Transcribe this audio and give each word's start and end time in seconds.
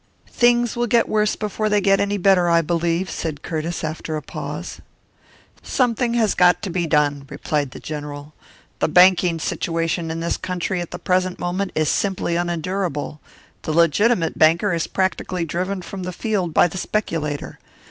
"Things 0.31 0.75
will 0.75 0.87
get 0.87 1.07
worse 1.07 1.35
before 1.35 1.69
they 1.69 1.79
get 1.79 1.99
any 1.99 2.17
better, 2.17 2.49
I 2.49 2.61
believe," 2.63 3.07
said 3.07 3.43
Curtiss, 3.43 3.83
after 3.83 4.17
a 4.17 4.21
pause. 4.23 4.81
"Something 5.61 6.15
has 6.15 6.33
got 6.33 6.63
to 6.63 6.71
be 6.71 6.87
done," 6.87 7.27
replied 7.29 7.69
the 7.69 7.79
General. 7.79 8.33
"The 8.79 8.87
banking 8.87 9.37
situation 9.37 10.09
in 10.09 10.19
this 10.19 10.37
country 10.37 10.81
at 10.81 10.89
the 10.89 10.97
present 10.97 11.37
moment 11.37 11.71
is 11.75 11.87
simply 11.87 12.35
unendurable; 12.35 13.21
the 13.61 13.73
legitimate 13.73 14.39
banker 14.39 14.73
is 14.73 14.87
practically 14.87 15.45
driven 15.45 15.83
from 15.83 16.01
the 16.01 16.11
field 16.11 16.51
by 16.51 16.67
the 16.67 16.79
speculator. 16.79 17.59